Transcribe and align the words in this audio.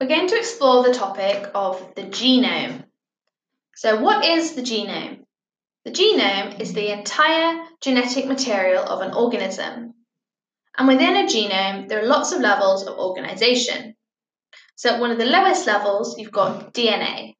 we're 0.00 0.08
going 0.08 0.28
to 0.28 0.38
explore 0.38 0.82
the 0.82 0.94
topic 0.94 1.50
of 1.54 1.94
the 1.94 2.04
genome. 2.04 2.84
So, 3.76 4.00
what 4.00 4.24
is 4.24 4.54
the 4.54 4.62
genome? 4.62 5.24
The 5.84 5.90
genome 5.90 6.58
is 6.58 6.72
the 6.72 6.90
entire 6.90 7.62
genetic 7.82 8.26
material 8.26 8.82
of 8.82 9.02
an 9.02 9.12
organism. 9.12 9.94
And 10.78 10.88
within 10.88 11.16
a 11.16 11.24
genome, 11.24 11.88
there 11.88 12.02
are 12.02 12.06
lots 12.06 12.32
of 12.32 12.40
levels 12.40 12.86
of 12.86 12.96
organization. 12.96 13.94
So, 14.76 14.94
at 14.94 15.00
one 15.00 15.10
of 15.10 15.18
the 15.18 15.26
lowest 15.26 15.66
levels, 15.66 16.18
you've 16.18 16.32
got 16.32 16.72
DNA. 16.72 17.34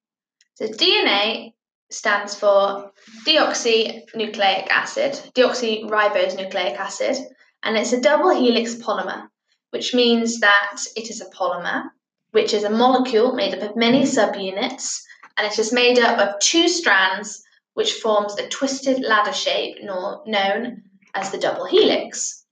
So, 0.57 0.67
DNA 0.67 1.55
stands 1.91 2.35
for 2.35 2.93
deoxynucleic 3.27 4.69
acid, 4.69 5.13
deoxyribose 5.35 6.37
nucleic 6.37 6.79
acid, 6.79 7.17
and 7.63 7.79
it's 7.79 7.95
a 7.95 8.01
double 8.03 8.35
helix 8.35 8.75
polymer, 8.75 9.29
which 9.71 9.95
means 9.95 10.41
that 10.41 10.83
it 10.95 11.09
is 11.09 11.23
a 11.23 11.31
polymer, 11.31 11.85
which 12.33 12.55
is 12.55 12.65
a 12.65 12.71
molecule 12.71 13.33
made 13.33 13.55
up 13.55 13.69
of 13.69 13.77
many 13.77 14.03
subunits, 14.03 15.03
and 15.37 15.47
it 15.47 15.59
is 15.59 15.73
made 15.73 15.99
up 15.99 16.19
of 16.19 16.41
two 16.41 16.69
strands, 16.69 17.43
which 17.75 17.95
forms 17.95 18.37
a 18.37 18.49
twisted 18.49 19.03
ladder 19.03 19.33
shape 19.33 19.83
known 19.83 20.83
as 21.15 21.31
the 21.31 21.39
double 21.39 21.65
helix. 21.65 22.45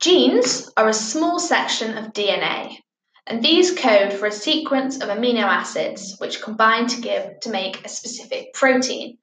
Genes 0.00 0.70
are 0.76 0.88
a 0.88 0.94
small 0.94 1.38
section 1.38 1.96
of 1.96 2.12
DNA, 2.12 2.78
and 3.26 3.42
these 3.42 3.72
code 3.72 4.12
for 4.12 4.26
a 4.26 4.32
sequence 4.32 5.00
of 5.00 5.08
amino 5.08 5.44
acids 5.44 6.16
which 6.18 6.42
combine 6.42 6.86
to 6.88 7.00
give 7.00 7.38
to 7.40 7.50
make 7.50 7.84
a 7.84 7.88
specific 7.88 8.52
protein. 8.52 9.18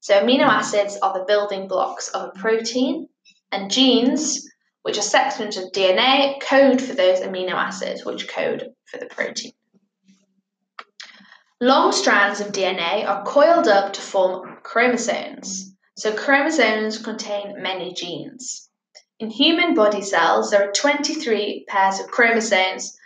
So 0.00 0.14
amino 0.14 0.46
acids 0.46 0.96
are 1.02 1.12
the 1.12 1.24
building 1.26 1.68
blocks 1.68 2.08
of 2.08 2.28
a 2.28 2.38
protein, 2.38 3.08
and 3.52 3.70
genes, 3.70 4.48
which 4.86 4.96
are 4.96 5.02
sections 5.02 5.56
of 5.56 5.72
DNA, 5.72 6.40
code 6.40 6.80
for 6.80 6.94
those 6.94 7.18
amino 7.18 7.54
acids 7.54 8.04
which 8.04 8.28
code 8.28 8.72
for 8.84 8.98
the 8.98 9.06
protein. 9.06 9.50
Long 11.60 11.90
strands 11.90 12.38
of 12.40 12.52
DNA 12.52 13.04
are 13.04 13.24
coiled 13.24 13.66
up 13.66 13.94
to 13.94 14.00
form 14.00 14.58
chromosomes. 14.62 15.74
So 15.96 16.14
chromosomes 16.14 17.02
contain 17.02 17.60
many 17.60 17.94
genes. 17.94 18.70
In 19.18 19.28
human 19.28 19.74
body 19.74 20.02
cells, 20.02 20.52
there 20.52 20.68
are 20.68 20.72
23 20.72 21.64
pairs 21.66 21.98
of 21.98 22.06
chromosomes 22.06 22.96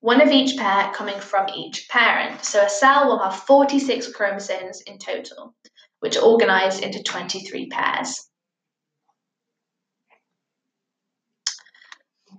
one 0.00 0.20
of 0.20 0.30
each 0.30 0.58
pair 0.58 0.92
coming 0.92 1.20
from 1.20 1.48
each 1.54 1.88
parent. 1.88 2.44
So 2.44 2.62
a 2.62 2.68
cell 2.68 3.06
will 3.06 3.18
have 3.18 3.34
46 3.44 4.12
chromosomes 4.12 4.82
in 4.82 4.98
total, 4.98 5.54
which 6.00 6.18
are 6.18 6.24
organized 6.24 6.82
into 6.82 7.02
23 7.02 7.68
pairs. 7.68 8.29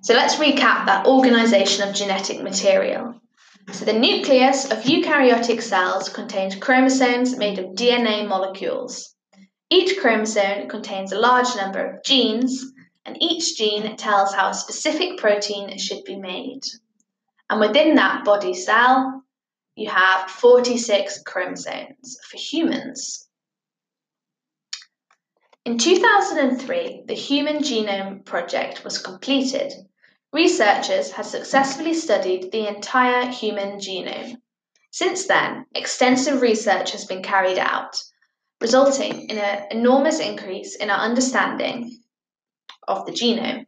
So 0.01 0.15
let's 0.15 0.35
recap 0.35 0.87
that 0.87 1.05
organization 1.05 1.87
of 1.87 1.93
genetic 1.93 2.41
material. 2.41 3.21
So 3.71 3.85
the 3.85 3.93
nucleus 3.93 4.65
of 4.71 4.79
eukaryotic 4.79 5.61
cells 5.61 6.09
contains 6.09 6.55
chromosomes 6.55 7.37
made 7.37 7.59
of 7.59 7.75
DNA 7.75 8.27
molecules. 8.27 9.15
Each 9.69 9.99
chromosome 9.99 10.67
contains 10.67 11.11
a 11.11 11.19
large 11.19 11.55
number 11.55 11.85
of 11.85 12.03
genes, 12.03 12.65
and 13.05 13.15
each 13.21 13.55
gene 13.55 13.95
tells 13.95 14.33
how 14.33 14.49
a 14.49 14.55
specific 14.55 15.19
protein 15.19 15.77
should 15.77 16.03
be 16.03 16.15
made. 16.15 16.63
And 17.51 17.59
within 17.59 17.95
that 17.95 18.25
body 18.25 18.55
cell, 18.55 19.23
you 19.75 19.89
have 19.89 20.31
46 20.31 21.21
chromosomes 21.23 22.17
for 22.27 22.37
humans. 22.37 23.27
In 25.63 25.77
2003, 25.77 27.03
the 27.05 27.13
Human 27.13 27.57
Genome 27.57 28.25
Project 28.25 28.83
was 28.83 28.97
completed. 28.97 29.71
Researchers 30.33 31.11
had 31.11 31.27
successfully 31.27 31.93
studied 31.93 32.51
the 32.51 32.67
entire 32.67 33.27
human 33.27 33.77
genome. 33.77 34.37
Since 34.89 35.27
then, 35.27 35.67
extensive 35.75 36.41
research 36.41 36.93
has 36.93 37.05
been 37.05 37.21
carried 37.21 37.59
out, 37.59 38.01
resulting 38.59 39.29
in 39.29 39.37
an 39.37 39.67
enormous 39.69 40.19
increase 40.19 40.75
in 40.75 40.89
our 40.89 40.99
understanding 40.99 41.95
of 42.87 43.05
the 43.05 43.11
genome. 43.11 43.67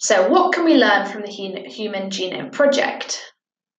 So, 0.00 0.28
what 0.30 0.54
can 0.54 0.64
we 0.64 0.76
learn 0.76 1.06
from 1.06 1.22
the 1.22 1.28
Human 1.28 2.08
Genome 2.08 2.52
Project? 2.52 3.22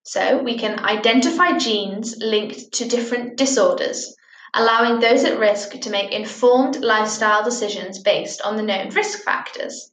So, 0.03 0.37
we 0.37 0.55
can 0.55 0.79
identify 0.79 1.57
genes 1.57 2.15
linked 2.19 2.73
to 2.73 2.87
different 2.87 3.37
disorders, 3.37 4.15
allowing 4.55 4.99
those 4.99 5.23
at 5.23 5.37
risk 5.37 5.71
to 5.79 5.89
make 5.89 6.11
informed 6.11 6.77
lifestyle 6.77 7.43
decisions 7.43 7.99
based 7.99 8.41
on 8.41 8.55
the 8.55 8.63
known 8.63 8.89
risk 8.89 9.19
factors. 9.19 9.91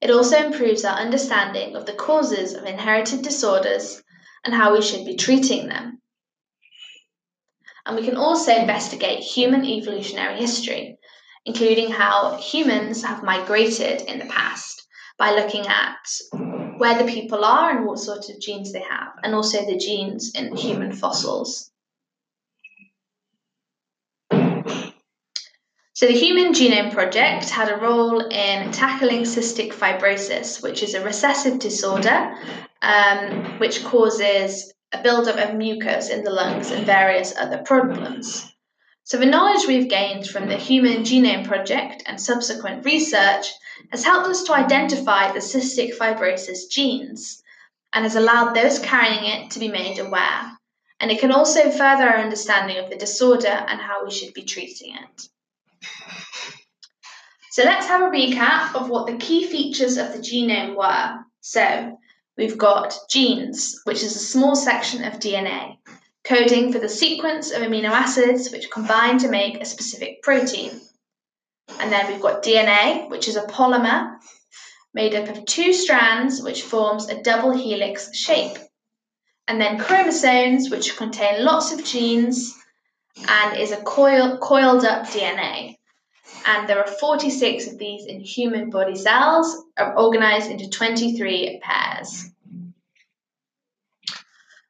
It 0.00 0.10
also 0.10 0.36
improves 0.36 0.84
our 0.84 0.98
understanding 0.98 1.76
of 1.76 1.86
the 1.86 1.94
causes 1.94 2.54
of 2.54 2.64
inherited 2.64 3.22
disorders 3.22 4.02
and 4.44 4.52
how 4.52 4.74
we 4.74 4.82
should 4.82 5.06
be 5.06 5.16
treating 5.16 5.68
them. 5.68 6.02
And 7.86 7.96
we 7.96 8.04
can 8.04 8.16
also 8.16 8.54
investigate 8.54 9.20
human 9.20 9.64
evolutionary 9.64 10.36
history 10.36 10.98
including 11.44 11.90
how 11.90 12.36
humans 12.36 13.02
have 13.02 13.22
migrated 13.22 14.02
in 14.02 14.18
the 14.18 14.26
past 14.26 14.86
by 15.18 15.32
looking 15.32 15.66
at 15.66 15.96
where 16.78 17.02
the 17.02 17.10
people 17.10 17.44
are 17.44 17.76
and 17.76 17.84
what 17.84 17.98
sort 17.98 18.28
of 18.28 18.40
genes 18.40 18.72
they 18.72 18.82
have, 18.82 19.08
and 19.22 19.34
also 19.34 19.64
the 19.66 19.76
genes 19.76 20.32
in 20.34 20.54
human 20.56 20.92
fossils. 20.92 21.71
So, 25.94 26.06
the 26.06 26.18
Human 26.18 26.52
Genome 26.52 26.92
Project 26.92 27.50
had 27.50 27.68
a 27.68 27.76
role 27.76 28.20
in 28.20 28.72
tackling 28.72 29.22
cystic 29.22 29.72
fibrosis, 29.72 30.62
which 30.62 30.82
is 30.82 30.94
a 30.94 31.04
recessive 31.04 31.58
disorder 31.58 32.34
um, 32.82 33.58
which 33.58 33.84
causes 33.84 34.72
a 34.92 35.02
buildup 35.02 35.36
of 35.36 35.54
mucus 35.54 36.08
in 36.08 36.24
the 36.24 36.30
lungs 36.30 36.70
and 36.70 36.84
various 36.84 37.36
other 37.36 37.58
problems. 37.58 38.52
So, 39.04 39.18
the 39.18 39.26
knowledge 39.26 39.66
we've 39.66 39.88
gained 39.88 40.26
from 40.26 40.48
the 40.48 40.56
Human 40.56 41.02
Genome 41.02 41.46
Project 41.46 42.02
and 42.06 42.20
subsequent 42.20 42.84
research 42.84 43.52
has 43.90 44.04
helped 44.04 44.28
us 44.28 44.44
to 44.44 44.54
identify 44.54 45.32
the 45.32 45.40
cystic 45.40 45.96
fibrosis 45.96 46.70
genes 46.70 47.42
and 47.92 48.04
has 48.04 48.16
allowed 48.16 48.54
those 48.54 48.78
carrying 48.78 49.24
it 49.24 49.50
to 49.52 49.58
be 49.58 49.68
made 49.68 49.98
aware. 49.98 50.58
And 51.02 51.10
it 51.10 51.20
can 51.20 51.32
also 51.32 51.70
further 51.70 52.08
our 52.08 52.18
understanding 52.18 52.78
of 52.78 52.88
the 52.88 52.96
disorder 52.96 53.48
and 53.48 53.80
how 53.80 54.04
we 54.04 54.10
should 54.10 54.32
be 54.32 54.44
treating 54.44 54.94
it. 54.94 55.28
So, 57.50 57.64
let's 57.64 57.86
have 57.86 58.00
a 58.00 58.10
recap 58.10 58.74
of 58.74 58.88
what 58.88 59.06
the 59.06 59.18
key 59.18 59.46
features 59.46 59.98
of 59.98 60.14
the 60.14 60.20
genome 60.20 60.74
were. 60.74 61.18
So, 61.42 61.98
we've 62.38 62.56
got 62.56 62.96
genes, 63.10 63.78
which 63.84 64.02
is 64.02 64.16
a 64.16 64.20
small 64.20 64.56
section 64.56 65.04
of 65.04 65.18
DNA 65.18 65.76
coding 66.24 66.72
for 66.72 66.78
the 66.78 66.88
sequence 66.88 67.50
of 67.50 67.62
amino 67.62 67.90
acids 67.90 68.50
which 68.50 68.70
combine 68.70 69.18
to 69.18 69.28
make 69.28 69.60
a 69.60 69.64
specific 69.64 70.22
protein. 70.22 70.80
And 71.80 71.90
then 71.90 72.10
we've 72.10 72.22
got 72.22 72.44
DNA, 72.44 73.10
which 73.10 73.28
is 73.28 73.36
a 73.36 73.42
polymer 73.42 74.16
made 74.94 75.14
up 75.14 75.28
of 75.28 75.44
two 75.46 75.72
strands 75.72 76.42
which 76.42 76.62
forms 76.62 77.08
a 77.08 77.22
double 77.22 77.56
helix 77.56 78.14
shape. 78.16 78.56
And 79.48 79.60
then 79.60 79.78
chromosomes, 79.78 80.70
which 80.70 80.96
contain 80.96 81.44
lots 81.44 81.72
of 81.72 81.84
genes 81.84 82.54
and 83.28 83.56
is 83.58 83.72
a 83.72 83.82
coil, 83.82 84.38
coiled 84.38 84.84
up 84.84 85.06
DNA. 85.06 85.76
And 86.46 86.68
there 86.68 86.78
are 86.78 86.86
46 86.86 87.68
of 87.68 87.78
these 87.78 88.06
in 88.06 88.20
human 88.20 88.70
body 88.70 88.96
cells, 88.96 89.64
um, 89.76 89.94
organized 89.96 90.50
into 90.50 90.68
23 90.68 91.60
pairs. 91.62 92.30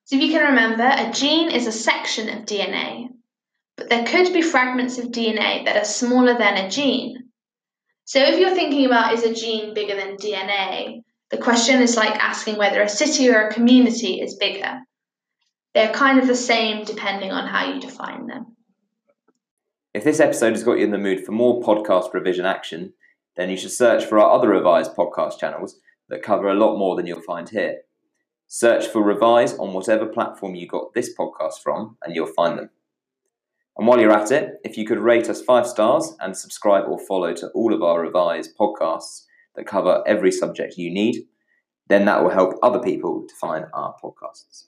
So 0.04 0.16
if 0.16 0.22
you 0.22 0.32
can 0.32 0.50
remember, 0.50 0.82
a 0.82 1.10
gene 1.12 1.50
is 1.50 1.66
a 1.66 1.72
section 1.72 2.28
of 2.28 2.44
DNA, 2.44 3.08
but 3.76 3.88
there 3.88 4.04
could 4.04 4.32
be 4.32 4.42
fragments 4.42 4.98
of 4.98 5.06
DNA 5.06 5.64
that 5.64 5.76
are 5.76 5.84
smaller 5.84 6.36
than 6.36 6.58
a 6.58 6.68
gene. 6.68 7.30
So 8.04 8.18
if 8.18 8.38
you're 8.38 8.54
thinking 8.54 8.84
about 8.84 9.14
is 9.14 9.22
a 9.22 9.32
gene 9.32 9.72
bigger 9.72 9.96
than 9.96 10.16
DNA, 10.16 11.01
the 11.32 11.38
question 11.38 11.80
is 11.80 11.96
like 11.96 12.14
asking 12.22 12.58
whether 12.58 12.82
a 12.82 12.88
city 12.88 13.30
or 13.30 13.48
a 13.48 13.52
community 13.52 14.20
is 14.20 14.36
bigger. 14.36 14.80
They're 15.74 15.92
kind 15.92 16.20
of 16.20 16.26
the 16.26 16.36
same 16.36 16.84
depending 16.84 17.32
on 17.32 17.48
how 17.48 17.72
you 17.72 17.80
define 17.80 18.26
them. 18.26 18.54
If 19.94 20.04
this 20.04 20.20
episode 20.20 20.52
has 20.52 20.62
got 20.62 20.78
you 20.78 20.84
in 20.84 20.90
the 20.90 20.98
mood 20.98 21.24
for 21.24 21.32
more 21.32 21.62
podcast 21.62 22.12
revision 22.12 22.44
action, 22.44 22.92
then 23.36 23.48
you 23.48 23.56
should 23.56 23.70
search 23.70 24.04
for 24.04 24.18
our 24.18 24.30
other 24.30 24.50
revised 24.50 24.94
podcast 24.94 25.38
channels 25.38 25.80
that 26.10 26.22
cover 26.22 26.48
a 26.48 26.54
lot 26.54 26.76
more 26.76 26.96
than 26.96 27.06
you'll 27.06 27.22
find 27.22 27.48
here. 27.48 27.78
Search 28.46 28.86
for 28.86 29.02
Revise 29.02 29.54
on 29.54 29.72
whatever 29.72 30.04
platform 30.04 30.54
you 30.54 30.68
got 30.68 30.92
this 30.92 31.14
podcast 31.18 31.62
from, 31.62 31.96
and 32.02 32.14
you'll 32.14 32.26
find 32.26 32.58
them. 32.58 32.68
And 33.78 33.86
while 33.86 33.98
you're 33.98 34.12
at 34.12 34.30
it, 34.30 34.60
if 34.62 34.76
you 34.76 34.84
could 34.84 34.98
rate 34.98 35.30
us 35.30 35.40
five 35.40 35.66
stars 35.66 36.14
and 36.20 36.36
subscribe 36.36 36.84
or 36.86 36.98
follow 36.98 37.32
to 37.32 37.48
all 37.54 37.72
of 37.72 37.82
our 37.82 38.02
Revise 38.02 38.52
podcasts 38.52 39.22
that 39.54 39.66
cover 39.66 40.02
every 40.06 40.32
subject 40.32 40.76
you 40.76 40.90
need, 40.90 41.26
then 41.88 42.04
that 42.06 42.22
will 42.22 42.30
help 42.30 42.54
other 42.62 42.78
people 42.78 43.26
to 43.28 43.34
find 43.34 43.66
our 43.74 43.94
podcasts. 44.02 44.64